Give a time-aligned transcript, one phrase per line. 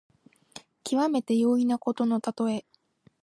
[0.83, 2.65] きわめて容易なことのたとえ。